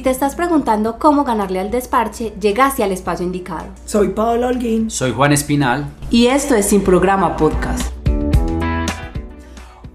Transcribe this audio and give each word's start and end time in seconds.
Si 0.00 0.04
te 0.04 0.08
estás 0.08 0.34
preguntando 0.34 0.98
cómo 0.98 1.24
ganarle 1.24 1.60
al 1.60 1.70
desparche, 1.70 2.32
llegaste 2.40 2.82
al 2.82 2.90
espacio 2.90 3.26
indicado. 3.26 3.66
Soy 3.84 4.08
Paola 4.08 4.46
Holguín. 4.46 4.90
Soy 4.90 5.12
Juan 5.12 5.30
Espinal. 5.30 5.88
Y 6.08 6.28
esto 6.28 6.54
es 6.54 6.70
Sin 6.70 6.82
Programa 6.82 7.36
Podcast. 7.36 7.92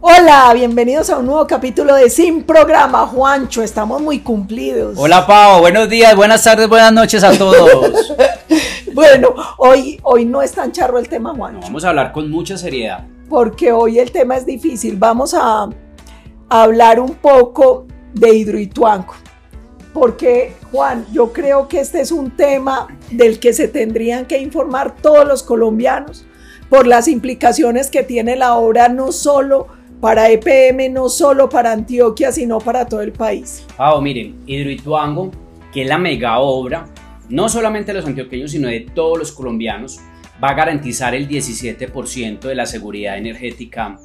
Hola, 0.01 0.51
bienvenidos 0.53 1.10
a 1.10 1.17
un 1.17 1.26
nuevo 1.26 1.47
capítulo 1.47 1.96
de 1.96 2.12
Sin 2.12 2.44
Programa. 2.44 3.07
Juancho, 3.07 3.63
estamos 3.63 3.99
muy 3.99 4.19
cumplidos. 4.19 4.94
Hola 4.96 5.26
Pao, 5.26 5.62
buenos 5.62 5.89
días, 5.89 6.15
buenas 6.15 6.44
tardes, 6.44 6.69
buenas 6.69 6.94
noches 6.94 7.24
a 7.24 7.35
todos. 7.35 8.13
bueno, 8.94 9.33
hoy, 9.58 9.99
hoy 10.03 10.24
no 10.26 10.44
es 10.44 10.51
tan 10.51 10.72
charro 10.72 10.99
el 10.99 11.10
tema, 11.10 11.33
Juancho. 11.33 11.62
vamos 11.62 11.83
a 11.83 11.90
hablar 11.90 12.12
con 12.12 12.29
mucha 12.29 12.60
seriedad. 12.60 13.08
Porque 13.28 13.72
hoy 13.72 13.97
el 13.97 14.12
tema 14.12 14.37
es 14.37 14.46
difícil. 14.46 14.97
Vamos 14.97 15.33
a, 15.33 15.63
a 15.63 16.61
hablar 16.61 16.99
un 16.99 17.15
poco 17.15 17.87
de 18.13 18.35
Hidroituango 18.35 19.24
porque 19.95 20.52
Juan, 20.73 21.05
yo 21.13 21.31
creo 21.31 21.70
que 21.70 21.80
este 21.80 22.02
es 22.02 22.12
un 22.12 22.30
tema 22.31 22.88
del 23.12 23.40
que 23.40 23.54
se 23.54 23.70
tendrían 23.70 24.26
que 24.26 24.38
informar 24.38 24.98
todos 24.98 25.26
los 25.26 25.41
colombianos 25.41 26.26
por 26.70 26.85
las 26.85 27.08
implicaciones 27.08 27.90
que 27.90 28.04
tiene 28.04 28.35
la 28.35 28.55
obra 28.55 28.90
no 28.90 29.13
solo 29.13 29.68
para 30.02 30.30
EPM, 30.30 30.91
no 30.91 31.08
solo 31.08 31.48
para 31.48 31.71
Antioquia, 31.71 32.34
sino 32.34 32.59
para 32.59 32.85
todo 32.85 32.99
el 32.99 33.13
país. 33.13 33.66
Ah, 33.77 33.98
miren, 34.02 34.35
Hidroituango, 34.45 35.31
que 35.71 35.84
es 35.84 35.88
la 35.88 35.98
mega 35.98 36.40
obra, 36.40 36.88
no 37.30 37.48
solamente 37.48 37.93
de 37.93 37.99
los 37.99 38.05
antioqueños, 38.05 38.52
sino 38.52 38.68
de 38.68 38.82
todos 38.82 39.18
los 39.18 39.32
colombianos, 39.32 40.02
va 40.43 40.49
a 40.49 40.55
garantizar 40.55 41.16
el 41.16 41.30
17% 41.30 42.41
de 42.41 42.55
la 42.55 42.66
seguridad 42.66 43.18
energética 43.18 43.98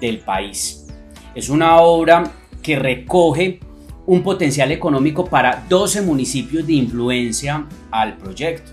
del 0.00 0.20
país. 0.20 0.86
Es 1.34 1.48
una 1.48 1.80
obra 1.80 2.30
que 2.62 2.78
recoge 2.78 3.58
un 4.12 4.22
potencial 4.22 4.70
económico 4.72 5.24
para 5.24 5.64
12 5.70 6.02
municipios 6.02 6.66
de 6.66 6.74
influencia 6.74 7.66
al 7.90 8.18
proyecto. 8.18 8.72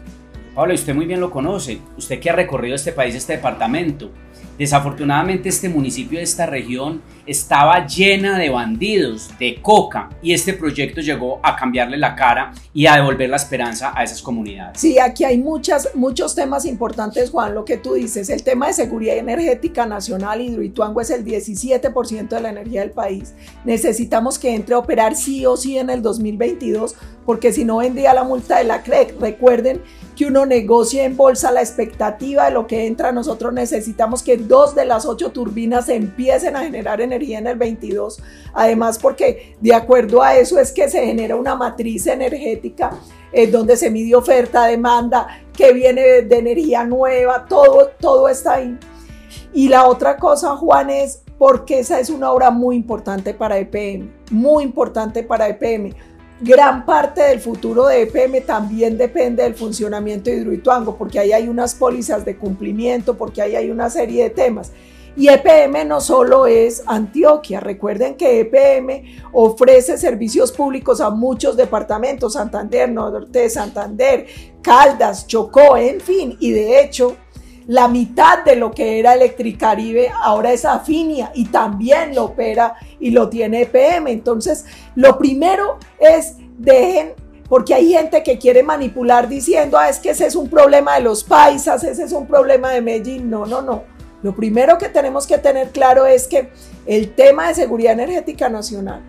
Pablo, 0.53 0.73
usted 0.73 0.93
muy 0.93 1.05
bien 1.05 1.21
lo 1.21 1.31
conoce, 1.31 1.79
usted 1.95 2.19
que 2.19 2.29
ha 2.29 2.33
recorrido 2.33 2.75
este 2.75 2.91
país, 2.91 3.15
este 3.15 3.37
departamento, 3.37 4.11
Desafortunadamente 4.59 5.47
este 5.47 5.69
municipio 5.69 6.17
de 6.17 6.25
esta 6.25 6.45
región 6.45 7.01
estaba 7.25 7.87
llena 7.87 8.37
de 8.37 8.49
bandidos, 8.49 9.31
de 9.39 9.61
coca, 9.61 10.09
y 10.21 10.33
este 10.33 10.51
proyecto 10.53 10.99
llegó 10.99 11.39
a 11.41 11.55
cambiarle 11.55 11.95
la 11.95 12.13
cara 12.13 12.51
y 12.73 12.85
a 12.85 12.95
devolver 12.95 13.29
la 13.29 13.37
esperanza 13.37 13.93
a 13.95 14.03
esas 14.03 14.21
comunidades. 14.21 14.77
Sí, 14.77 14.99
aquí 14.99 15.23
hay 15.23 15.37
muchas, 15.37 15.95
muchos 15.95 16.35
temas 16.35 16.65
importantes, 16.65 17.29
Juan, 17.29 17.55
lo 17.55 17.63
que 17.63 17.77
tú 17.77 17.93
dices. 17.93 18.29
El 18.29 18.43
tema 18.43 18.67
de 18.67 18.73
seguridad 18.73 19.15
energética 19.15 19.85
nacional, 19.85 20.41
Hidroituango 20.41 20.99
es 20.99 21.09
el 21.09 21.23
17% 21.23 22.27
de 22.27 22.41
la 22.41 22.49
energía 22.49 22.81
del 22.81 22.91
país. 22.91 23.33
Necesitamos 23.63 24.37
que 24.37 24.53
entre 24.53 24.75
a 24.75 24.79
operar 24.79 25.15
sí 25.15 25.45
o 25.45 25.55
sí 25.55 25.77
en 25.77 25.89
el 25.89 26.01
2022, 26.01 26.95
porque 27.25 27.53
si 27.53 27.63
no 27.63 27.77
vendría 27.77 28.13
la 28.13 28.23
multa 28.25 28.57
de 28.57 28.65
la 28.65 28.83
CREC. 28.83 29.21
Recuerden 29.21 29.81
que 30.19 30.25
uno 30.25 30.45
negocia 30.45 31.05
en 31.05 31.15
bolsa 31.15 31.49
la 31.49 31.61
expectativa 31.61 32.43
de 32.43 32.51
lo 32.51 32.67
que 32.67 32.85
entra. 32.87 33.13
Nosotros 33.13 33.53
necesitamos 33.53 34.21
que 34.21 34.35
dos 34.35 34.75
de 34.75 34.83
las 34.83 35.05
ocho 35.05 35.31
turbinas 35.31 35.87
empiecen 35.87 36.57
a 36.57 36.63
generar 36.65 36.99
energía 36.99 37.39
en 37.39 37.47
el 37.47 37.55
22. 37.55 38.21
Además, 38.53 38.99
porque 38.99 39.55
de 39.61 39.73
acuerdo 39.73 40.21
a 40.21 40.35
eso 40.35 40.59
es 40.59 40.73
que 40.73 40.89
se 40.89 41.05
genera 41.05 41.37
una 41.37 41.55
matriz 41.55 42.05
energética 42.05 42.99
eh, 43.31 43.47
donde 43.47 43.77
se 43.77 43.89
mide 43.89 44.13
oferta, 44.13 44.65
demanda, 44.65 45.25
que 45.53 45.71
viene 45.71 46.01
de, 46.23 46.37
energía 46.37 46.83
nueva, 46.83 47.45
todo, 47.45 47.91
todo 47.97 48.27
está 48.27 48.55
ahí. 48.55 48.77
Y 49.53 49.69
la 49.69 49.87
otra 49.87 50.17
cosa, 50.17 50.57
Juan, 50.57 50.89
es 50.89 51.21
porque 51.37 51.79
esa 51.79 51.97
es 51.97 52.09
una 52.09 52.33
obra 52.33 52.51
muy 52.51 52.75
importante 52.75 53.33
para 53.33 53.57
EPM, 53.57 54.11
muy 54.31 54.65
importante 54.65 55.23
para 55.23 55.47
EPM 55.47 55.95
gran 56.41 56.85
parte 56.85 57.21
del 57.21 57.39
futuro 57.39 57.87
de 57.87 58.03
EPM 58.03 58.41
también 58.45 58.97
depende 58.97 59.43
del 59.43 59.55
funcionamiento 59.55 60.29
de 60.29 60.37
Hidroituango, 60.37 60.97
porque 60.97 61.19
ahí 61.19 61.31
hay 61.31 61.47
unas 61.47 61.75
pólizas 61.75 62.23
de 62.25 62.37
cumplimiento, 62.37 63.17
porque 63.17 63.41
ahí 63.41 63.55
hay 63.55 63.69
una 63.69 63.89
serie 63.89 64.23
de 64.23 64.29
temas. 64.29 64.71
Y 65.15 65.27
EPM 65.27 65.85
no 65.85 65.99
solo 65.99 66.45
es 66.45 66.83
Antioquia, 66.85 67.59
recuerden 67.59 68.15
que 68.15 68.39
EPM 68.39 69.19
ofrece 69.33 69.97
servicios 69.97 70.51
públicos 70.51 71.01
a 71.01 71.09
muchos 71.09 71.57
departamentos, 71.57 72.33
Santander, 72.33 72.89
Norte 72.89 73.49
Santander, 73.49 74.27
Caldas, 74.61 75.27
Chocó, 75.27 75.75
en 75.75 75.99
fin, 75.99 76.37
y 76.39 76.51
de 76.51 76.81
hecho 76.81 77.17
la 77.69 77.87
mitad 77.87 78.43
de 78.43 78.55
lo 78.55 78.71
que 78.71 78.97
era 78.97 79.13
Electricaribe 79.13 80.11
ahora 80.23 80.51
es 80.51 80.65
Afinia 80.65 81.31
y 81.35 81.45
también 81.45 82.15
lo 82.15 82.25
opera 82.25 82.73
y 82.99 83.11
lo 83.11 83.29
tiene 83.29 83.61
EPM. 83.61 84.07
Entonces, 84.07 84.65
lo 84.95 85.19
primero 85.19 85.77
es 85.99 86.37
dejen 86.57 87.13
porque 87.47 87.75
hay 87.75 87.93
gente 87.93 88.23
que 88.23 88.39
quiere 88.39 88.63
manipular 88.63 89.29
diciendo, 89.29 89.77
ah, 89.77 89.87
es 89.87 89.99
que 89.99 90.09
ese 90.09 90.25
es 90.25 90.35
un 90.35 90.49
problema 90.49 90.95
de 90.95 91.01
los 91.01 91.23
paisas, 91.23 91.83
ese 91.83 92.05
es 92.05 92.11
un 92.11 92.25
problema 92.25 92.71
de 92.71 92.81
Medellín. 92.81 93.29
No, 93.29 93.45
no, 93.45 93.61
no. 93.61 93.83
Lo 94.23 94.35
primero 94.35 94.79
que 94.79 94.89
tenemos 94.89 95.27
que 95.27 95.37
tener 95.37 95.69
claro 95.69 96.07
es 96.07 96.27
que 96.27 96.49
el 96.87 97.13
tema 97.13 97.49
de 97.49 97.53
seguridad 97.53 97.93
energética 97.93 98.49
nacional 98.49 99.03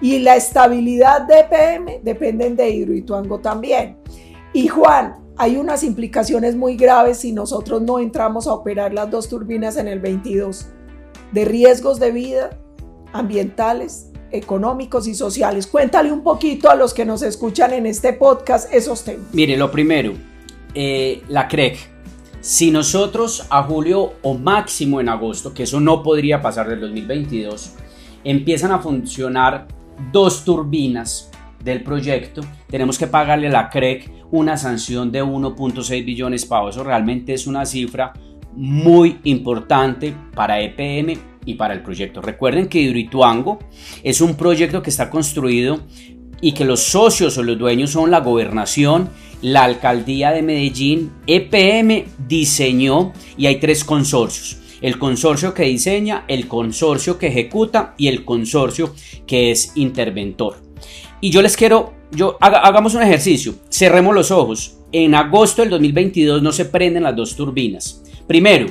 y 0.00 0.20
la 0.20 0.36
estabilidad 0.36 1.20
de 1.26 1.40
EPM 1.40 2.02
dependen 2.02 2.56
de 2.56 2.70
Hidroituango 2.70 3.40
también. 3.40 3.98
Y 4.54 4.68
Juan, 4.68 5.27
hay 5.38 5.56
unas 5.56 5.84
implicaciones 5.84 6.56
muy 6.56 6.76
graves 6.76 7.18
si 7.18 7.32
nosotros 7.32 7.80
no 7.80 8.00
entramos 8.00 8.48
a 8.48 8.52
operar 8.52 8.92
las 8.92 9.08
dos 9.08 9.28
turbinas 9.28 9.76
en 9.76 9.86
el 9.86 10.00
22, 10.00 10.66
de 11.32 11.44
riesgos 11.44 12.00
de 12.00 12.10
vida, 12.10 12.58
ambientales, 13.12 14.10
económicos 14.32 15.06
y 15.06 15.14
sociales. 15.14 15.68
Cuéntale 15.68 16.10
un 16.10 16.24
poquito 16.24 16.68
a 16.68 16.74
los 16.74 16.92
que 16.92 17.04
nos 17.04 17.22
escuchan 17.22 17.72
en 17.72 17.86
este 17.86 18.12
podcast 18.12 18.72
esos 18.74 19.04
temas. 19.04 19.32
Mire, 19.32 19.56
lo 19.56 19.70
primero, 19.70 20.12
eh, 20.74 21.22
la 21.28 21.46
CREC. 21.46 21.78
Si 22.40 22.72
nosotros 22.72 23.46
a 23.48 23.62
julio 23.62 24.14
o 24.22 24.34
máximo 24.34 25.00
en 25.00 25.08
agosto, 25.08 25.54
que 25.54 25.62
eso 25.62 25.78
no 25.78 26.02
podría 26.02 26.42
pasar 26.42 26.68
del 26.68 26.80
2022, 26.80 27.74
empiezan 28.24 28.72
a 28.72 28.80
funcionar 28.80 29.68
dos 30.12 30.44
turbinas 30.44 31.27
del 31.62 31.82
proyecto, 31.82 32.42
tenemos 32.68 32.98
que 32.98 33.06
pagarle 33.06 33.48
a 33.48 33.50
la 33.50 33.70
CREC 33.70 34.10
una 34.30 34.56
sanción 34.56 35.10
de 35.10 35.22
1.6 35.22 36.04
billones 36.04 36.46
para 36.46 36.68
Eso 36.68 36.84
realmente 36.84 37.34
es 37.34 37.46
una 37.46 37.64
cifra 37.64 38.12
muy 38.54 39.18
importante 39.24 40.14
para 40.34 40.60
EPM 40.60 41.18
y 41.44 41.54
para 41.54 41.74
el 41.74 41.82
proyecto. 41.82 42.20
Recuerden 42.20 42.68
que 42.68 42.80
Hidroituango 42.80 43.58
es 44.02 44.20
un 44.20 44.34
proyecto 44.34 44.82
que 44.82 44.90
está 44.90 45.10
construido 45.10 45.80
y 46.40 46.52
que 46.52 46.64
los 46.64 46.80
socios 46.80 47.38
o 47.38 47.42
los 47.42 47.58
dueños 47.58 47.90
son 47.90 48.10
la 48.10 48.20
gobernación, 48.20 49.10
la 49.42 49.64
alcaldía 49.64 50.30
de 50.30 50.42
Medellín, 50.42 51.12
EPM 51.26 52.04
diseñó 52.26 53.12
y 53.36 53.46
hay 53.46 53.56
tres 53.56 53.84
consorcios. 53.84 54.58
El 54.80 54.98
consorcio 54.98 55.54
que 55.54 55.64
diseña, 55.64 56.24
el 56.28 56.46
consorcio 56.46 57.18
que 57.18 57.28
ejecuta 57.28 57.94
y 57.98 58.06
el 58.08 58.24
consorcio 58.24 58.94
que 59.26 59.50
es 59.50 59.72
interventor. 59.74 60.67
Y 61.20 61.30
yo 61.30 61.42
les 61.42 61.56
quiero, 61.56 61.92
yo 62.10 62.36
hagamos 62.40 62.94
un 62.94 63.02
ejercicio, 63.02 63.54
cerremos 63.70 64.14
los 64.14 64.30
ojos. 64.30 64.76
En 64.92 65.14
agosto 65.14 65.62
del 65.62 65.70
2022 65.70 66.42
no 66.42 66.52
se 66.52 66.64
prenden 66.64 67.02
las 67.02 67.16
dos 67.16 67.36
turbinas. 67.36 68.02
Primero, 68.26 68.68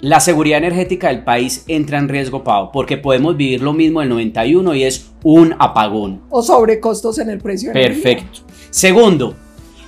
la 0.00 0.20
seguridad 0.20 0.58
energética 0.58 1.08
del 1.08 1.24
país 1.24 1.64
entra 1.68 1.98
en 1.98 2.08
riesgo, 2.08 2.42
Pau, 2.42 2.70
porque 2.72 2.96
podemos 2.96 3.36
vivir 3.36 3.62
lo 3.62 3.72
mismo 3.72 4.00
del 4.00 4.08
91 4.08 4.74
y 4.74 4.84
es 4.84 5.12
un 5.22 5.54
apagón. 5.58 6.22
O 6.28 6.42
sobrecostos 6.42 7.18
en 7.18 7.30
el 7.30 7.38
precio. 7.38 7.72
Perfecto. 7.72 8.40
Segundo, 8.70 9.34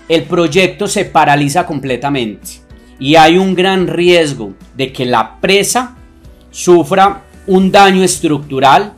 el 0.08 0.22
proyecto 0.22 0.86
se 0.86 1.04
paraliza 1.04 1.66
completamente 1.66 2.48
y 2.98 3.16
hay 3.16 3.38
un 3.38 3.54
gran 3.54 3.86
riesgo 3.86 4.54
de 4.76 4.92
que 4.92 5.04
la 5.04 5.40
presa 5.40 5.96
sufra 6.50 7.24
un 7.46 7.72
daño 7.72 8.02
estructural 8.02 8.92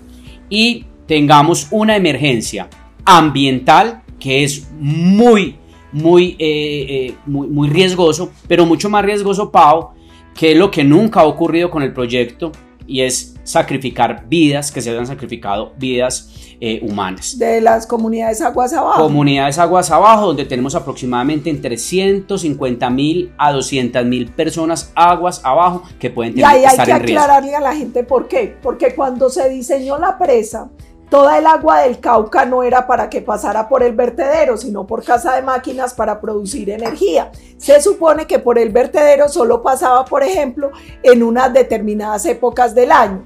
y 0.50 0.84
tengamos 1.06 1.68
una 1.70 1.96
emergencia 1.96 2.68
ambiental 3.04 4.02
que 4.18 4.44
es 4.44 4.66
muy, 4.78 5.56
muy, 5.92 6.36
eh, 6.38 6.86
eh, 6.88 7.14
muy, 7.26 7.48
muy, 7.48 7.68
riesgoso, 7.68 8.30
pero 8.48 8.66
mucho 8.66 8.88
más 8.90 9.04
riesgoso, 9.04 9.50
Pau, 9.50 9.90
que 10.34 10.54
lo 10.54 10.70
que 10.70 10.84
nunca 10.84 11.20
ha 11.20 11.24
ocurrido 11.24 11.70
con 11.70 11.82
el 11.82 11.92
proyecto 11.92 12.52
y 12.86 13.02
es 13.02 13.34
sacrificar 13.44 14.26
vidas, 14.28 14.70
que 14.72 14.80
se 14.80 14.90
hayan 14.90 15.06
sacrificado 15.06 15.72
vidas 15.78 16.30
eh, 16.60 16.80
humanas. 16.82 17.38
De 17.38 17.60
las 17.60 17.86
comunidades 17.86 18.40
aguas 18.40 18.72
abajo. 18.72 19.02
Comunidades 19.02 19.58
aguas 19.58 19.90
abajo, 19.90 20.26
donde 20.26 20.44
tenemos 20.44 20.74
aproximadamente 20.74 21.50
entre 21.50 21.76
150 21.76 22.90
mil 22.90 23.32
a 23.38 23.52
200 23.52 24.04
mil 24.06 24.30
personas 24.30 24.92
aguas 24.94 25.40
abajo 25.44 25.82
que 25.98 26.10
pueden 26.10 26.34
tener, 26.34 26.50
y 26.50 26.54
ahí 26.54 26.64
hay 26.64 26.84
que 26.84 26.92
aclararle 26.92 27.54
a 27.54 27.60
la 27.60 27.74
gente 27.74 28.04
por 28.04 28.26
qué. 28.28 28.56
Porque 28.62 28.94
cuando 28.94 29.28
se 29.30 29.48
diseñó 29.48 29.98
la 29.98 30.18
presa, 30.18 30.70
Toda 31.08 31.38
el 31.38 31.46
agua 31.46 31.82
del 31.82 32.00
Cauca 32.00 32.44
no 32.44 32.64
era 32.64 32.86
para 32.86 33.08
que 33.08 33.22
pasara 33.22 33.68
por 33.68 33.84
el 33.84 33.94
vertedero, 33.94 34.56
sino 34.56 34.86
por 34.86 35.04
casa 35.04 35.36
de 35.36 35.42
máquinas 35.42 35.94
para 35.94 36.20
producir 36.20 36.68
energía. 36.70 37.30
Se 37.58 37.80
supone 37.80 38.26
que 38.26 38.40
por 38.40 38.58
el 38.58 38.70
vertedero 38.70 39.28
solo 39.28 39.62
pasaba, 39.62 40.04
por 40.04 40.24
ejemplo, 40.24 40.72
en 41.04 41.22
unas 41.22 41.52
determinadas 41.52 42.26
épocas 42.26 42.74
del 42.74 42.90
año. 42.90 43.24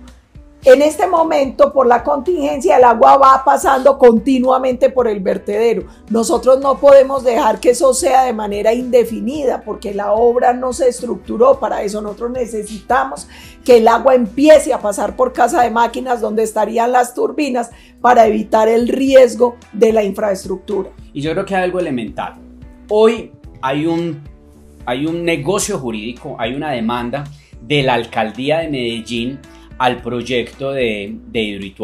En 0.63 0.83
este 0.83 1.07
momento, 1.07 1.73
por 1.73 1.87
la 1.87 2.03
contingencia, 2.03 2.77
el 2.77 2.85
agua 2.85 3.17
va 3.17 3.43
pasando 3.45 3.97
continuamente 3.97 4.91
por 4.91 5.09
el 5.09 5.21
vertedero. 5.21 5.85
Nosotros 6.11 6.61
no 6.61 6.79
podemos 6.79 7.25
dejar 7.25 7.61
que 7.61 7.71
eso 7.71 7.95
sea 7.95 8.25
de 8.25 8.35
manera 8.35 8.75
indefinida 8.75 9.63
porque 9.65 9.95
la 9.95 10.13
obra 10.13 10.53
no 10.53 10.75
se 10.75 10.89
estructuró 10.89 11.59
para 11.59 11.83
eso. 11.83 12.03
Nosotros 12.03 12.33
necesitamos 12.33 13.27
que 13.65 13.79
el 13.79 13.89
agua 13.89 14.15
empiece 14.15 14.75
a 14.75 14.81
pasar 14.81 15.17
por 15.17 15.33
casa 15.33 15.63
de 15.63 15.71
máquinas 15.71 16.21
donde 16.21 16.43
estarían 16.43 16.93
las 16.93 17.15
turbinas 17.15 17.71
para 18.03 18.27
evitar 18.27 18.69
el 18.69 18.89
riesgo 18.89 19.57
de 19.73 19.95
la 19.95 20.05
infraestructura. 20.05 20.91
Y 21.15 21.23
yo 21.23 21.33
creo 21.33 21.47
que 21.47 21.57
hay 21.57 21.65
algo 21.65 21.81
elemental. 21.81 22.35
Hoy 22.91 23.33
hay 23.63 23.87
un, 23.87 24.21
hay 24.85 25.07
un 25.07 25.25
negocio 25.25 25.79
jurídico, 25.79 26.37
hay 26.39 26.53
una 26.53 26.73
demanda 26.73 27.25
de 27.63 27.83
la 27.83 27.95
alcaldía 27.95 28.59
de 28.59 28.69
Medellín 28.69 29.39
al 29.81 30.03
proyecto 30.03 30.73
de, 30.73 31.17
de. 31.29 31.75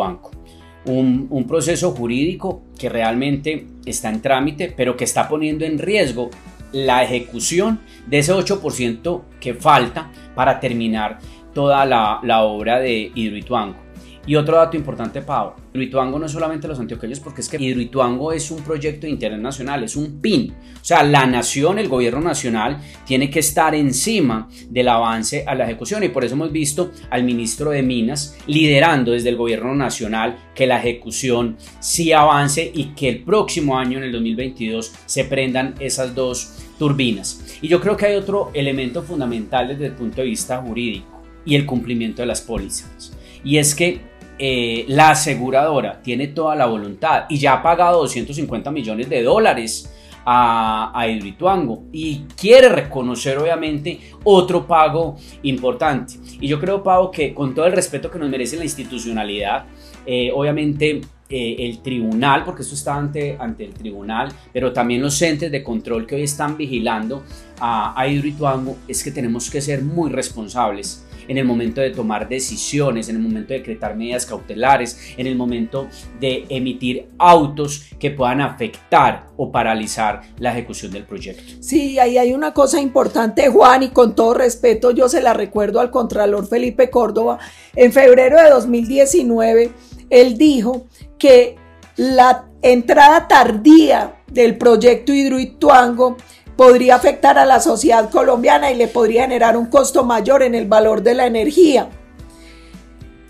Un, 0.85 1.47
proceso 1.49 1.93
jurídico 1.93 2.63
que 2.79 2.91
realmente 2.91 3.67
está 3.87 4.11
en 4.11 4.21
trámite, 4.21 4.73
pero 4.77 4.97
que 4.99 5.05
está 5.05 5.29
poniendo 5.29 5.65
en 5.65 5.79
riesgo 5.79 6.29
la 6.73 7.03
ejecución 7.03 7.81
de 8.07 8.19
ese 8.19 8.35
8% 8.35 9.23
que 9.41 9.55
falta 9.55 10.13
para 10.35 10.61
terminar 10.61 11.19
toda 11.55 11.87
la, 11.87 12.21
la 12.23 12.43
obra 12.43 12.79
de 12.81 13.11
Hidroituanco. 13.15 13.86
Y 14.27 14.35
otro 14.35 14.57
dato 14.57 14.77
importante, 14.77 15.23
Pau, 15.23 15.55
Hidroituango 15.73 16.19
no 16.19 16.27
es 16.27 16.33
solamente 16.33 16.67
los 16.67 16.81
antioqueños, 16.81 17.21
porque 17.21 17.43
es 17.43 17.49
que 17.49 17.63
Hidroituango 17.63 18.33
es 18.33 18.51
un 18.51 18.61
proyecto 18.63 19.07
de 19.07 19.13
interés 19.13 19.39
nacional, 19.39 19.85
es 19.85 19.95
un 19.95 20.21
PIN. 20.21 20.53
O 20.81 20.85
sea, 20.85 21.05
la 21.05 21.27
nación, 21.27 21.79
el 21.79 21.89
gobierno 21.89 22.21
nacional, 22.21 22.79
tiene 23.07 23.31
que 23.31 23.39
estar 23.39 23.75
encima 23.75 24.49
del 24.69 24.89
avance 24.89 25.45
a 25.47 25.55
la 25.55 25.65
ejecución 25.65 26.03
y 26.03 26.09
por 26.09 26.25
eso 26.25 26.35
hemos 26.35 26.51
visto 26.51 26.91
al 27.11 27.23
ministro 27.23 27.71
de 27.71 27.83
Minas 27.83 28.37
liderando 28.49 29.13
desde 29.13 29.29
el 29.29 29.37
gobierno 29.37 29.75
nacional 29.75 30.37
que 30.55 30.67
la 30.67 30.79
ejecución 30.79 31.57
sí 31.79 32.13
avance 32.13 32.69
y 32.75 32.95
que 32.95 33.09
el 33.09 33.23
próximo 33.23 33.79
año, 33.79 33.99
en 33.99 34.05
el 34.05 34.13
2022, 34.13 34.93
se 35.07 35.25
prendan 35.25 35.75
esas 35.79 36.15
dos 36.15 36.65
turbinas. 36.79 37.59
Y 37.63 37.69
yo 37.69 37.81
creo 37.81 37.97
que 37.97 38.07
hay 38.07 38.17
otro 38.17 38.51
elemento 38.55 39.03
fundamental 39.03 39.69
desde 39.69 39.87
el 39.87 39.93
punto 39.93 40.17
de 40.17 40.27
vista 40.27 40.59
jurídico 40.59 41.23
y 41.45 41.55
el 41.55 41.65
cumplimiento 41.65 42.23
de 42.23 42.27
las 42.27 42.41
pólizas. 42.41 43.13
Y 43.45 43.59
es 43.59 43.75
que 43.75 44.01
eh, 44.39 44.85
la 44.89 45.11
aseguradora 45.11 46.03
tiene 46.03 46.29
toda 46.29 46.55
la 46.55 46.67
voluntad 46.67 47.25
y 47.29 47.39
ya 47.39 47.55
ha 47.55 47.63
pagado 47.63 48.01
250 48.01 48.71
millones 48.71 49.09
de 49.09 49.23
dólares 49.23 49.93
a, 50.27 50.91
a 50.95 51.09
Hidroituango 51.09 51.85
y 51.93 52.25
quiere 52.37 52.69
reconocer 52.69 53.39
obviamente 53.39 54.01
otro 54.25 54.67
pago 54.67 55.17
importante. 55.43 56.15
Y 56.41 56.49
yo 56.49 56.61
creo, 56.61 56.83
Pau, 56.83 57.11
que 57.11 57.33
con 57.33 57.55
todo 57.55 57.67
el 57.67 57.73
respeto 57.73 58.11
que 58.11 58.19
nos 58.19 58.29
merece 58.29 58.57
la 58.57 58.65
institucionalidad, 58.65 59.67
eh, 60.05 60.31
obviamente 60.35 61.01
eh, 61.29 61.57
el 61.59 61.81
tribunal, 61.81 62.45
porque 62.45 62.63
esto 62.63 62.75
está 62.75 62.97
ante, 62.97 63.37
ante 63.39 63.65
el 63.65 63.75
tribunal, 63.75 64.29
pero 64.53 64.73
también 64.73 65.03
los 65.03 65.21
entes 65.23 65.51
de 65.51 65.63
control 65.63 66.07
que 66.07 66.15
hoy 66.15 66.23
están 66.23 66.57
vigilando 66.57 67.25
a, 67.59 68.01
a 68.01 68.07
Hidroituango, 68.09 68.77
es 68.87 69.03
que 69.03 69.11
tenemos 69.11 69.51
que 69.51 69.61
ser 69.61 69.83
muy 69.83 70.11
responsables 70.11 71.07
en 71.29 71.39
el 71.39 71.45
momento 71.45 71.81
de 71.81 71.91
tomar 71.91 72.29
decisiones, 72.29 73.09
en 73.09 73.17
el 73.17 73.23
momento 73.23 73.53
de 73.53 73.61
decretar 73.61 73.97
medidas 73.97 74.27
cautelares, 74.27 75.15
en 75.17 75.27
el 75.27 75.37
momento 75.37 75.89
de 76.21 76.47
emitir 76.49 77.09
autos 77.19 77.85
que 77.99 78.11
puedan 78.11 78.41
afectar 78.41 79.27
o 79.37 79.51
paralizar 79.51 80.23
la 80.39 80.53
ejecución 80.53 80.93
del 80.93 81.05
proyecto. 81.05 81.43
Sí, 81.61 81.99
ahí 81.99 82.19
hay 82.19 82.33
una 82.33 82.53
cosa 82.53 82.81
importante, 82.81 83.49
Juan, 83.49 83.83
y 83.83 83.89
con 83.89 84.15
todo 84.15 84.35
respeto 84.35 84.91
yo 84.91 85.09
se 85.09 85.23
la 85.23 85.35
recuerdo 85.35 85.81
al 85.81 85.91
Contralor 85.91 86.47
Felipe 86.47 86.91
Córdoba. 86.91 87.39
En 87.75 87.93
febrero 87.93 88.41
de 88.41 88.51
2019, 88.51 89.71
él 90.11 90.37
dijo 90.37 90.87
que 91.19 91.57
la 91.97 92.47
entrada 92.63 93.29
tardía 93.29 94.17
del 94.29 94.59
proyecto 94.59 95.13
Hidroituango 95.13 96.17
podría 96.57 96.97
afectar 96.97 97.39
a 97.39 97.47
la 97.47 97.61
sociedad 97.61 98.11
colombiana 98.11 98.73
y 98.73 98.77
le 98.77 98.89
podría 98.89 99.23
generar 99.23 99.57
un 99.57 99.67
costo 99.67 100.05
mayor 100.05 100.43
en 100.43 100.55
el 100.55 100.67
valor 100.67 101.03
de 101.03 101.15
la 101.15 101.27
energía. 101.27 101.89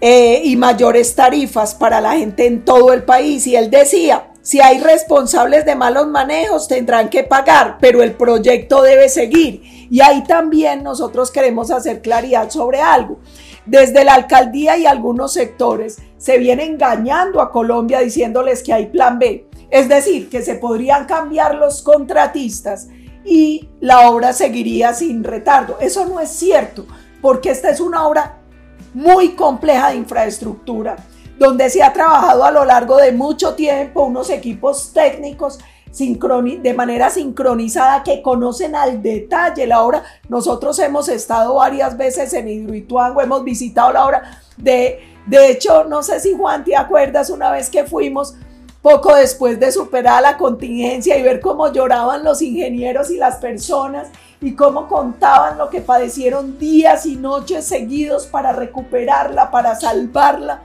Eh, 0.01 0.43
y 0.45 0.57
mayores 0.57 1.15
tarifas 1.15 1.75
para 1.75 2.03
la 2.03 2.13
gente 2.13 2.47
en 2.47 2.65
todo 2.65 2.93
el 2.93 3.03
país. 3.05 3.47
Y 3.47 3.57
él 3.57 3.71
decía, 3.71 4.31
si 4.43 4.61
hay 4.61 4.79
responsables 4.79 5.65
de 5.65 5.75
malos 5.75 6.07
manejos 6.07 6.69
tendrán 6.69 7.09
que 7.09 7.25
pagar, 7.25 7.79
pero 7.81 8.03
el 8.03 8.13
proyecto 8.13 8.83
debe 8.83 9.09
seguir. 9.09 9.63
Y 9.91 10.01
ahí 10.03 10.23
también 10.25 10.85
nosotros 10.85 11.31
queremos 11.31 11.71
hacer 11.71 12.03
claridad 12.03 12.51
sobre 12.51 12.81
algo. 12.81 13.19
Desde 13.67 14.05
la 14.05 14.15
alcaldía 14.15 14.79
y 14.79 14.87
algunos 14.87 15.33
sectores 15.33 15.99
se 16.19 16.39
viene 16.39 16.65
engañando 16.65 17.41
a 17.41 17.51
Colombia 17.51 18.01
diciéndoles 18.01 18.63
que 18.63 18.73
hay 18.73 18.87
plan 18.87 19.19
B. 19.19 19.49
Es 19.71 19.89
decir, 19.89 20.31
que 20.31 20.43
se 20.43 20.55
podrían 20.55 21.07
cambiar 21.07 21.57
los 21.57 21.83
contratistas 21.83 22.89
y 23.25 23.69
la 23.81 24.09
obra 24.09 24.33
seguiría 24.33 24.95
sin 24.95 25.25
retardo. 25.25 25.79
Eso 25.81 26.07
no 26.07 26.21
es 26.21 26.31
cierto, 26.31 26.87
porque 27.21 27.51
esta 27.51 27.71
es 27.71 27.81
una 27.81 28.07
obra 28.07 28.39
muy 28.95 29.31
compleja 29.31 29.91
de 29.91 29.97
infraestructura, 29.97 30.97
donde 31.37 31.69
se 31.69 31.83
ha 31.83 31.93
trabajado 31.93 32.45
a 32.45 32.53
lo 32.53 32.65
largo 32.65 32.97
de 32.97 33.13
mucho 33.13 33.55
tiempo 33.55 34.05
unos 34.05 34.31
equipos 34.31 34.93
técnicos 34.93 35.59
de 35.99 36.75
manera 36.75 37.09
sincronizada 37.09 38.03
que 38.03 38.21
conocen 38.21 38.75
al 38.75 39.03
detalle 39.03 39.67
la 39.67 39.83
obra. 39.83 40.05
Nosotros 40.29 40.79
hemos 40.79 41.09
estado 41.09 41.55
varias 41.55 41.97
veces 41.97 42.33
en 42.35 42.49
Hidroituango, 42.49 43.23
hemos 43.23 43.43
visitado 43.45 43.93
la 43.93 44.05
obra. 44.05 44.41
De, 44.59 45.01
de 45.27 45.51
hecho, 45.51 45.85
no 45.85 46.03
sé 46.03 46.21
si 46.21 46.35
Juan 46.35 46.65
te 46.65 46.77
acuerdas 46.77 47.31
una 47.31 47.51
vez 47.51 47.71
que 47.71 47.85
fuimos, 47.85 48.35
poco 48.83 49.17
después 49.17 49.59
de 49.59 49.73
superar 49.73 50.23
la 50.23 50.37
contingencia 50.37 51.19
y 51.19 51.23
ver 51.23 51.41
cómo 51.41 51.73
lloraban 51.73 52.23
los 52.23 52.41
ingenieros 52.41 53.11
y 53.11 53.17
las 53.17 53.37
personas 53.37 54.09
y 54.41 54.55
cómo 54.55 54.87
contaban 54.87 55.59
lo 55.59 55.71
que 55.71 55.81
padecieron 55.81 56.59
días 56.59 57.05
y 57.07 57.17
noches 57.17 57.65
seguidos 57.65 58.27
para 58.27 58.53
recuperarla, 58.53 59.51
para 59.51 59.75
salvarla 59.75 60.63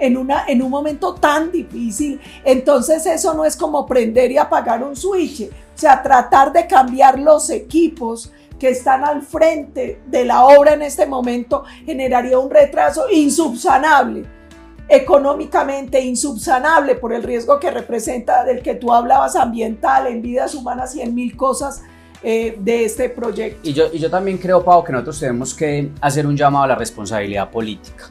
en, 0.00 0.16
una, 0.16 0.46
en 0.48 0.62
un 0.62 0.70
momento 0.70 1.14
tan 1.14 1.52
difícil. 1.52 2.20
Entonces 2.44 3.06
eso 3.06 3.34
no 3.34 3.44
es 3.44 3.56
como 3.56 3.86
prender 3.86 4.32
y 4.32 4.38
apagar 4.38 4.82
un 4.82 4.96
switch, 4.96 5.42
o 5.42 5.78
sea, 5.78 6.02
tratar 6.02 6.52
de 6.52 6.66
cambiar 6.66 7.18
los 7.18 7.50
equipos 7.50 8.32
que 8.58 8.70
están 8.70 9.04
al 9.04 9.22
frente 9.22 10.02
de 10.06 10.24
la 10.24 10.44
obra 10.44 10.74
en 10.74 10.82
este 10.82 11.06
momento 11.06 11.64
generaría 11.86 12.38
un 12.38 12.50
retraso 12.50 13.08
insubsanable 13.10 14.26
económicamente 14.90 16.00
insubsanable 16.00 16.96
por 16.96 17.12
el 17.12 17.22
riesgo 17.22 17.60
que 17.60 17.70
representa 17.70 18.44
del 18.44 18.60
que 18.60 18.74
tú 18.74 18.92
hablabas 18.92 19.36
ambiental, 19.36 20.08
en 20.08 20.20
vidas 20.20 20.54
humanas 20.54 20.96
y 20.96 21.00
en 21.00 21.14
mil 21.14 21.36
cosas 21.36 21.82
eh, 22.24 22.58
de 22.58 22.84
este 22.84 23.08
proyecto. 23.08 23.60
Y 23.62 23.72
yo, 23.72 23.86
y 23.92 24.00
yo 24.00 24.10
también 24.10 24.36
creo, 24.36 24.64
Pau, 24.64 24.82
que 24.82 24.92
nosotros 24.92 25.20
tenemos 25.20 25.54
que 25.54 25.90
hacer 26.00 26.26
un 26.26 26.36
llamado 26.36 26.64
a 26.64 26.68
la 26.68 26.74
responsabilidad 26.74 27.50
política 27.50 28.10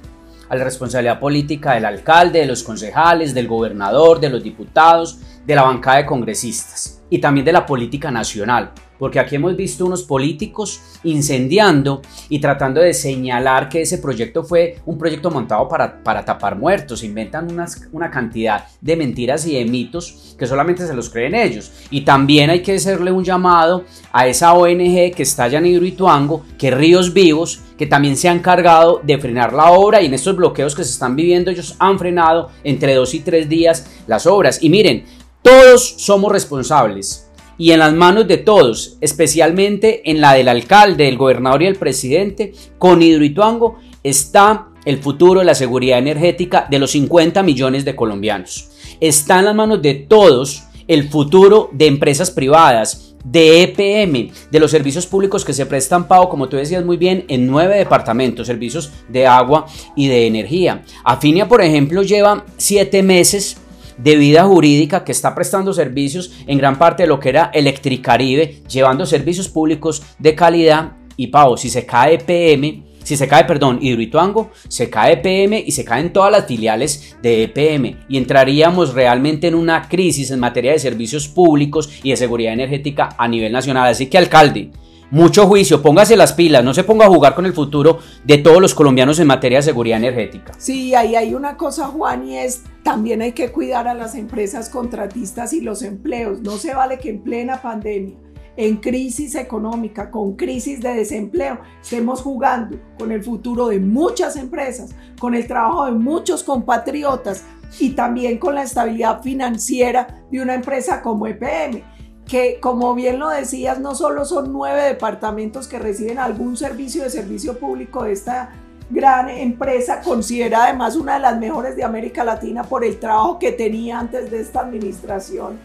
a 0.49 0.55
la 0.55 0.63
responsabilidad 0.63 1.19
política 1.19 1.73
del 1.73 1.85
alcalde, 1.85 2.39
de 2.39 2.47
los 2.47 2.63
concejales, 2.63 3.33
del 3.33 3.47
gobernador, 3.47 4.19
de 4.19 4.29
los 4.29 4.43
diputados, 4.43 5.19
de 5.45 5.55
la 5.55 5.63
bancada 5.63 5.97
de 5.97 6.05
congresistas 6.05 7.01
y 7.09 7.19
también 7.19 7.45
de 7.45 7.53
la 7.53 7.65
política 7.65 8.11
nacional 8.11 8.71
porque 8.99 9.19
aquí 9.19 9.37
hemos 9.37 9.55
visto 9.55 9.85
unos 9.85 10.03
políticos 10.03 10.81
incendiando 11.03 12.01
y 12.27 12.39
tratando 12.39 12.81
de 12.81 12.93
señalar 12.93 13.69
que 13.69 13.81
ese 13.81 13.97
proyecto 13.97 14.43
fue 14.43 14.77
un 14.85 14.97
proyecto 14.97 15.31
montado 15.31 15.67
para, 15.67 16.03
para 16.03 16.23
tapar 16.23 16.57
muertos, 16.57 17.03
inventan 17.03 17.47
una 17.91 18.11
cantidad 18.11 18.65
de 18.81 18.95
mentiras 18.97 19.47
y 19.47 19.55
de 19.55 19.65
mitos 19.65 20.35
que 20.37 20.45
solamente 20.45 20.85
se 20.85 20.93
los 20.93 21.09
creen 21.09 21.33
ellos. 21.33 21.71
Y 21.89 22.01
también 22.01 22.49
hay 22.49 22.61
que 22.61 22.75
hacerle 22.75 23.11
un 23.11 23.23
llamado 23.23 23.85
a 24.11 24.27
esa 24.27 24.53
ONG 24.53 25.13
que 25.15 25.23
está 25.23 25.45
allá 25.45 25.59
en 25.59 25.67
Hidroituango, 25.67 26.43
que 26.57 26.71
Ríos 26.71 27.13
Vivos, 27.13 27.61
que 27.77 27.87
también 27.87 28.17
se 28.17 28.27
han 28.27 28.37
encargado 28.37 28.99
de 29.03 29.17
frenar 29.17 29.53
la 29.53 29.71
obra 29.71 30.01
y 30.01 30.07
en 30.07 30.13
estos 30.13 30.35
bloqueos 30.35 30.75
que 30.75 30.83
se 30.83 30.91
están 30.91 31.15
viviendo 31.15 31.49
ellos 31.49 31.75
han 31.79 31.97
frenado 31.97 32.49
entre 32.63 32.93
dos 32.95 33.13
y 33.13 33.21
tres 33.21 33.47
días 33.47 33.89
las 34.07 34.27
obras. 34.27 34.61
Y 34.61 34.69
miren, 34.69 35.05
todos 35.41 35.95
somos 35.97 36.31
responsables 36.31 37.28
y 37.59 37.71
en 37.73 37.79
las 37.79 37.93
manos 37.93 38.27
de 38.27 38.37
todos, 38.37 38.97
especialmente 39.01 40.09
en 40.09 40.21
la 40.21 40.33
del 40.33 40.47
alcalde, 40.47 41.07
el 41.07 41.17
gobernador 41.17 41.61
y 41.61 41.67
el 41.67 41.75
presidente, 41.75 42.53
con 42.79 43.03
Hidroituango 43.03 43.75
está 44.01 44.69
el 44.85 44.97
futuro 44.97 45.41
de 45.41 45.45
la 45.45 45.53
seguridad 45.53 45.99
energética 45.99 46.65
de 46.71 46.79
los 46.79 46.91
50 46.91 47.43
millones 47.43 47.83
de 47.85 47.95
colombianos. 47.95 48.69
Está 49.01 49.39
en 49.39 49.45
las 49.45 49.55
manos 49.55 49.81
de 49.81 49.93
todos 49.93 50.63
el 50.87 51.09
futuro 51.09 51.69
de 51.73 51.87
empresas 51.87 52.31
privadas, 52.31 53.13
de 53.23 53.63
EPM, 53.63 54.31
de 54.49 54.59
los 54.59 54.71
servicios 54.71 55.05
públicos 55.05 55.43
que 55.43 55.53
se 55.53 55.65
prestan 55.65 56.07
pago, 56.07 56.29
como 56.29 56.47
tú 56.47 56.55
decías 56.55 56.85
muy 56.85 56.95
bien, 56.95 57.25
en 57.27 57.45
nueve 57.45 57.77
departamentos, 57.77 58.47
servicios 58.47 58.89
de 59.09 59.27
agua 59.27 59.65
y 59.97 60.07
de 60.07 60.25
energía. 60.25 60.83
Afinia, 61.03 61.47
por 61.47 61.61
ejemplo, 61.61 62.01
lleva 62.03 62.45
siete 62.57 63.03
meses 63.03 63.57
de 64.01 64.15
vida 64.15 64.43
jurídica 64.43 65.03
que 65.03 65.11
está 65.11 65.35
prestando 65.35 65.73
servicios 65.73 66.31
en 66.47 66.57
gran 66.57 66.77
parte 66.77 67.03
de 67.03 67.07
lo 67.07 67.19
que 67.19 67.29
era 67.29 67.51
Electricaribe, 67.53 68.63
llevando 68.67 69.05
servicios 69.05 69.49
públicos 69.49 70.03
de 70.17 70.35
calidad. 70.35 70.93
Y 71.17 71.27
Pau, 71.27 71.57
si 71.57 71.69
se 71.69 71.85
cae 71.85 72.17
PM, 72.17 72.83
Si 73.03 73.17
se 73.17 73.27
cae, 73.27 73.45
perdón, 73.45 73.79
Hidroituango, 73.81 74.51
se 74.67 74.89
cae 74.89 75.13
EPM 75.13 75.63
y 75.65 75.71
se 75.71 75.83
caen 75.83 76.13
todas 76.13 76.31
las 76.31 76.45
filiales 76.45 77.17
de 77.23 77.43
EPM 77.43 78.05
y 78.07 78.17
entraríamos 78.17 78.93
realmente 78.93 79.47
en 79.47 79.55
una 79.55 79.87
crisis 79.87 80.29
en 80.29 80.39
materia 80.39 80.73
de 80.73 80.79
servicios 80.79 81.27
públicos 81.27 81.89
y 82.03 82.11
de 82.11 82.17
seguridad 82.17 82.53
energética 82.53 83.09
a 83.17 83.27
nivel 83.27 83.51
nacional. 83.51 83.87
Así 83.87 84.07
que, 84.07 84.19
alcalde, 84.19 84.69
mucho 85.11 85.47
juicio, 85.47 85.81
póngase 85.81 86.15
las 86.15 86.33
pilas, 86.33 86.63
no 86.63 86.73
se 86.73 86.83
ponga 86.83 87.05
a 87.05 87.09
jugar 87.09 87.35
con 87.35 87.45
el 87.45 87.53
futuro 87.53 87.99
de 88.23 88.37
todos 88.37 88.61
los 88.61 88.75
colombianos 88.75 89.19
en 89.19 89.27
materia 89.27 89.59
de 89.59 89.63
seguridad 89.63 89.97
energética. 89.97 90.53
Sí, 90.57 90.93
ahí 90.95 91.15
hay 91.15 91.33
una 91.33 91.57
cosa, 91.57 91.87
Juan, 91.87 92.27
y 92.27 92.37
es 92.37 92.63
también 92.83 93.21
hay 93.21 93.31
que 93.31 93.51
cuidar 93.51 93.87
a 93.87 93.93
las 93.93 94.15
empresas 94.15 94.69
contratistas 94.69 95.53
y 95.53 95.61
los 95.61 95.81
empleos. 95.81 96.41
No 96.41 96.51
se 96.51 96.73
vale 96.73 96.99
que 96.99 97.09
en 97.09 97.23
plena 97.23 97.61
pandemia 97.61 98.15
en 98.59 98.75
crisis 98.75 99.35
económica, 99.35 100.11
con 100.11 100.35
crisis 100.35 100.81
de 100.81 100.93
desempleo, 100.93 101.59
estemos 101.81 102.21
jugando 102.21 102.77
con 102.97 103.09
el 103.13 103.23
futuro 103.23 103.67
de 103.67 103.79
muchas 103.79 104.35
empresas, 104.35 104.93
con 105.17 105.33
el 105.33 105.47
trabajo 105.47 105.85
de 105.85 105.93
muchos 105.93 106.43
compatriotas 106.43 107.45
y 107.79 107.91
también 107.91 108.37
con 108.37 108.55
la 108.55 108.63
estabilidad 108.63 109.21
financiera 109.21 110.25
de 110.29 110.41
una 110.41 110.55
empresa 110.55 111.01
como 111.01 111.25
EPM 111.25 111.83
que 112.29 112.59
como 112.59 112.93
bien 112.93 113.17
lo 113.17 113.29
decías, 113.29 113.79
no 113.79 113.95
solo 113.95 114.23
son 114.23 114.53
nueve 114.53 114.83
departamentos 114.83 115.67
que 115.67 115.79
reciben 115.79 116.19
algún 116.19 116.55
servicio 116.55 117.03
de 117.03 117.09
servicio 117.09 117.57
público 117.57 118.03
de 118.03 118.11
esta 118.11 118.51
gran 118.91 119.29
empresa, 119.29 120.01
considerada 120.01 120.65
además 120.65 120.95
una 120.95 121.15
de 121.15 121.21
las 121.21 121.39
mejores 121.39 121.75
de 121.75 121.83
América 121.83 122.23
Latina 122.23 122.63
por 122.63 122.85
el 122.85 122.99
trabajo 122.99 123.39
que 123.39 123.51
tenía 123.51 123.99
antes 123.99 124.29
de 124.29 124.41
esta 124.41 124.61
administración. 124.61 125.57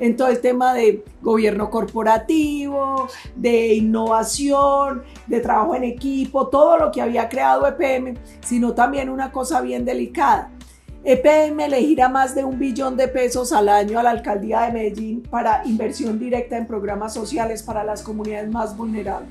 En 0.00 0.16
todo 0.16 0.28
el 0.28 0.40
tema 0.40 0.74
de 0.74 1.04
gobierno 1.22 1.70
corporativo, 1.70 3.08
de 3.36 3.74
innovación, 3.74 5.02
de 5.26 5.40
trabajo 5.40 5.76
en 5.76 5.84
equipo, 5.84 6.48
todo 6.48 6.78
lo 6.78 6.90
que 6.90 7.00
había 7.00 7.28
creado 7.28 7.66
EPM, 7.66 8.16
sino 8.40 8.74
también 8.74 9.08
una 9.08 9.30
cosa 9.30 9.60
bien 9.60 9.84
delicada 9.84 10.50
EPM 11.04 11.68
le 11.68 11.80
gira 11.80 12.08
más 12.08 12.34
de 12.34 12.44
un 12.44 12.58
billón 12.58 12.96
de 12.96 13.08
pesos 13.08 13.52
al 13.52 13.68
año 13.68 13.98
a 13.98 14.02
la 14.02 14.10
alcaldía 14.10 14.62
de 14.62 14.72
Medellín 14.72 15.22
para 15.22 15.62
inversión 15.64 16.18
directa 16.18 16.56
en 16.56 16.66
programas 16.66 17.14
sociales 17.14 17.62
para 17.62 17.84
las 17.84 18.02
comunidades 18.02 18.50
más 18.50 18.76
vulnerables. 18.76 19.30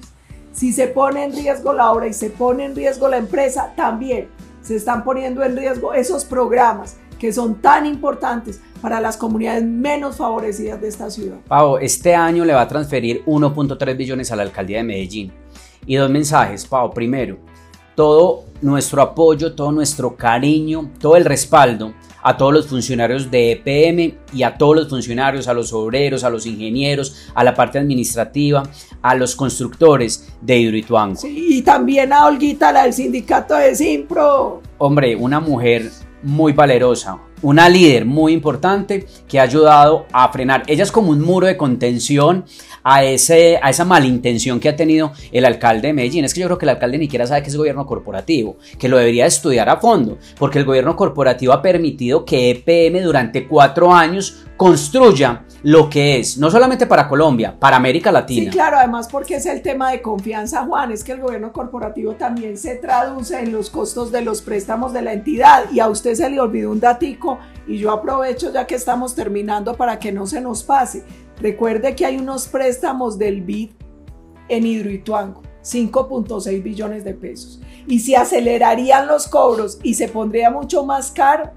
Si 0.54 0.72
se 0.72 0.88
pone 0.88 1.26
en 1.26 1.34
riesgo 1.34 1.74
la 1.74 1.92
obra 1.92 2.08
y 2.08 2.14
se 2.14 2.30
pone 2.30 2.66
en 2.66 2.76
riesgo 2.76 3.08
la 3.08 3.18
empresa, 3.18 3.74
también 3.76 4.28
se 4.62 4.76
están 4.76 5.04
poniendo 5.04 5.44
en 5.44 5.56
riesgo 5.56 5.94
esos 5.94 6.26
programas 6.26 6.98
que 7.20 7.34
son 7.34 7.56
tan 7.56 7.86
importantes 7.86 8.62
para 8.82 9.02
las 9.02 9.18
comunidades 9.18 9.64
menos 9.64 10.18
favorecidas 10.18 10.80
de 10.80 10.88
esta 10.88 11.10
ciudad. 11.10 11.38
Pau, 11.48 11.78
este 11.78 12.16
año 12.16 12.46
le 12.46 12.54
va 12.54 12.62
a 12.62 12.68
transferir 12.68 13.24
1.3 13.26 13.98
billones 13.98 14.32
a 14.32 14.36
la 14.36 14.44
alcaldía 14.44 14.78
de 14.78 14.84
Medellín. 14.84 15.34
Y 15.86 15.96
dos 15.96 16.10
mensajes, 16.10 16.66
Pau. 16.66 16.92
Primero, 16.92 17.38
todo 17.98 18.44
nuestro 18.62 19.02
apoyo, 19.02 19.54
todo 19.54 19.72
nuestro 19.72 20.16
cariño, 20.16 20.92
todo 21.02 21.16
el 21.16 21.26
respaldo 21.26 21.96
a 22.22 22.38
todos 22.38 22.54
los 22.54 22.68
funcionarios 22.68 23.32
de 23.32 23.54
EPM 23.54 24.20
y 24.34 24.44
a 24.44 24.56
todos 24.56 24.76
los 24.76 24.90
funcionarios, 24.90 25.48
a 25.48 25.54
los 25.56 25.74
obreros, 25.74 26.24
a 26.24 26.30
los 26.30 26.46
ingenieros, 26.46 27.28
a 27.34 27.44
la 27.44 27.56
parte 27.56 27.80
administrativa, 27.80 28.62
a 29.02 29.16
los 29.16 29.36
constructores 29.36 30.32
de 30.42 30.60
Hidroituango. 30.60 31.16
Sí, 31.16 31.58
y 31.58 31.62
también 31.64 32.14
a 32.14 32.28
Olguita, 32.28 32.72
la 32.72 32.84
del 32.84 32.94
sindicato 32.94 33.56
de 33.56 33.74
Simpro. 33.76 34.62
Hombre, 34.78 35.16
una 35.16 35.40
mujer 35.40 35.90
muy 36.22 36.54
valerosa, 36.54 37.18
una 37.42 37.70
líder 37.70 38.06
muy 38.06 38.34
importante 38.34 39.06
que 39.28 39.40
ha 39.40 39.44
ayudado 39.44 40.06
a 40.12 40.32
frenar. 40.32 40.64
Ella 40.68 40.84
es 40.84 40.92
como 40.92 41.12
un 41.12 41.22
muro 41.22 41.48
de 41.48 41.58
contención 41.58 42.46
a, 42.84 43.04
ese, 43.04 43.60
a 43.62 43.70
esa 43.70 43.86
malintención 43.86 44.60
que 44.60 44.70
ha 44.70 44.76
tenido 44.76 45.12
el 45.32 45.46
alcalde 45.46 45.90
de 45.90 45.94
Medellín. 45.94 46.26
Es 46.26 46.34
que 46.34 46.40
yo 46.40 46.48
creo 46.48 46.58
que 46.58 46.66
el 46.66 46.70
alcalde 46.70 46.98
ni 46.98 47.06
siquiera 47.06 47.28
sabe 47.28 47.44
que 47.44 47.50
es 47.50 47.58
gobierno 47.58 47.86
corporativo, 47.86 48.58
que 48.80 48.88
lo 48.88 48.98
debería 48.98 49.26
estudiar 49.26 49.70
a 49.70 49.78
fondo, 49.78 50.18
porque 50.38 50.60
el 50.60 50.66
gobierno 50.66 50.96
corporativo 50.96 51.54
ha 51.54 51.62
permitido 51.62 52.26
que 52.26 52.50
EPM 52.52 53.04
durante 53.04 53.48
cuatro 53.48 53.94
años 53.94 54.46
construya 54.56 55.44
lo 55.64 55.90
que 55.90 56.20
es, 56.20 56.38
no 56.38 56.52
solamente 56.52 56.86
para 56.86 57.08
Colombia, 57.08 57.58
para 57.60 57.78
América 57.78 58.12
Latina. 58.12 58.52
Sí, 58.52 58.58
claro, 58.58 58.78
además 58.78 59.08
porque 59.12 59.36
es 59.36 59.46
el 59.46 59.62
tema 59.62 59.92
de 59.92 60.02
confianza, 60.02 60.66
Juan, 60.66 60.92
es 60.92 61.04
que 61.04 61.14
el 61.14 61.22
gobierno 61.22 61.52
corporativo 61.52 62.14
también 62.14 62.58
se 62.58 62.76
traduce 62.76 63.40
en 63.40 63.52
los 63.52 63.70
costos 63.70 64.12
de 64.12 64.22
los 64.22 64.42
préstamos 64.42 64.94
de 64.94 65.02
la 65.02 65.14
entidad 65.14 65.66
y 65.72 65.80
a 65.80 65.88
usted 65.88 66.16
se 66.16 66.30
le 66.30 66.40
olvidó 66.40 66.72
un 66.72 66.80
datico 66.80 67.40
y 67.68 67.78
yo 67.78 67.92
aprovecho 67.92 68.52
ya 68.52 68.68
que 68.68 68.76
estamos 68.76 69.16
terminando 69.16 69.76
para 69.76 70.00
que 70.00 70.12
no 70.12 70.28
se 70.28 70.42
nos 70.42 70.64
pase. 70.64 71.04
Recuerde 71.42 71.96
que 71.96 72.06
hay 72.06 72.18
unos 72.18 72.48
préstamos 72.48 73.18
del 73.18 73.42
BID 73.42 73.72
en 74.50 74.66
Hidroituango. 74.66 75.44
5.6 75.64 76.64
billones 76.64 77.04
de 77.04 77.14
pesos. 77.14 77.62
Y 77.88 78.00
si 78.00 78.16
acelerarían 78.16 79.06
los 79.06 79.28
cobros 79.28 79.80
y 79.84 79.96
se 79.96 80.08
pondría 80.08 80.50
mucho 80.50 80.86
más 80.86 81.12
caro, 81.12 81.52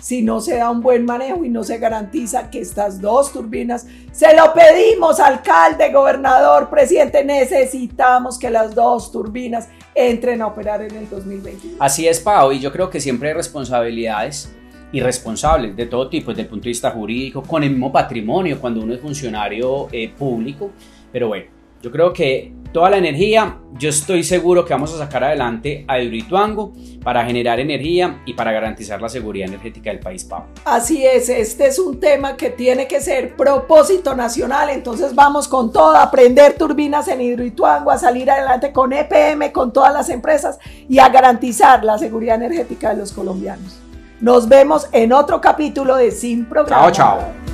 si 0.00 0.22
no 0.22 0.40
se 0.40 0.56
da 0.56 0.70
un 0.70 0.80
buen 0.80 1.04
manejo 1.04 1.44
y 1.44 1.48
no 1.48 1.62
se 1.62 1.78
garantiza 1.78 2.50
que 2.50 2.60
estas 2.60 3.00
dos 3.00 3.32
turbinas, 3.32 3.86
se 4.12 4.34
lo 4.34 4.52
pedimos, 4.52 5.20
alcalde, 5.20 5.92
gobernador, 5.92 6.70
presidente, 6.70 7.24
necesitamos 7.24 8.38
que 8.38 8.50
las 8.50 8.74
dos 8.74 9.12
turbinas 9.12 9.68
entren 9.94 10.42
a 10.42 10.46
operar 10.46 10.82
en 10.82 10.96
el 10.96 11.08
2021. 11.08 11.76
Así 11.78 12.08
es, 12.08 12.20
Pau, 12.20 12.52
y 12.52 12.60
yo 12.60 12.72
creo 12.72 12.90
que 12.90 13.00
siempre 13.00 13.28
hay 13.28 13.34
responsabilidades 13.34 14.54
irresponsables 14.92 15.76
de 15.76 15.86
todo 15.86 16.08
tipo, 16.08 16.30
desde 16.30 16.42
el 16.42 16.48
punto 16.48 16.64
de 16.64 16.70
vista 16.70 16.90
jurídico, 16.90 17.42
con 17.42 17.62
el 17.62 17.70
mismo 17.70 17.92
patrimonio 17.92 18.60
cuando 18.60 18.80
uno 18.80 18.94
es 18.94 19.00
funcionario 19.00 19.88
eh, 19.92 20.12
público, 20.16 20.70
pero 21.12 21.28
bueno, 21.28 21.46
yo 21.82 21.90
creo 21.90 22.12
que 22.12 22.52
toda 22.72 22.90
la 22.90 22.98
energía, 22.98 23.58
yo 23.78 23.88
estoy 23.88 24.22
seguro 24.22 24.64
que 24.64 24.72
vamos 24.72 24.92
a 24.94 24.98
sacar 24.98 25.24
adelante 25.24 25.84
a 25.88 25.98
Hidroituango 25.98 26.72
para 27.02 27.24
generar 27.24 27.58
energía 27.60 28.20
y 28.26 28.34
para 28.34 28.52
garantizar 28.52 29.00
la 29.00 29.08
seguridad 29.08 29.48
energética 29.48 29.90
del 29.90 30.00
país, 30.00 30.24
Pau. 30.24 30.44
Así 30.64 31.04
es, 31.04 31.28
este 31.28 31.66
es 31.66 31.78
un 31.78 31.98
tema 31.98 32.36
que 32.36 32.50
tiene 32.50 32.86
que 32.86 33.00
ser 33.00 33.36
propósito 33.36 34.14
nacional, 34.14 34.70
entonces 34.70 35.14
vamos 35.14 35.48
con 35.48 35.72
todo, 35.72 35.96
a 35.96 36.10
prender 36.10 36.54
turbinas 36.54 37.08
en 37.08 37.20
Hidroituango, 37.20 37.90
a 37.90 37.98
salir 37.98 38.30
adelante 38.30 38.72
con 38.72 38.92
EPM, 38.92 39.50
con 39.52 39.72
todas 39.72 39.92
las 39.92 40.08
empresas 40.10 40.58
y 40.88 40.98
a 40.98 41.08
garantizar 41.08 41.84
la 41.84 41.98
seguridad 41.98 42.36
energética 42.36 42.90
de 42.90 42.96
los 42.96 43.12
colombianos. 43.12 43.78
Nos 44.20 44.48
vemos 44.48 44.86
en 44.92 45.12
otro 45.12 45.40
capítulo 45.40 45.96
de 45.96 46.10
Sin 46.10 46.44
Programa. 46.44 46.92
Chao, 46.92 47.18
chao. 47.18 47.49